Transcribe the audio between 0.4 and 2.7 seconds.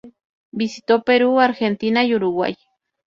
Visitó Perú, Argentina y Uruguay.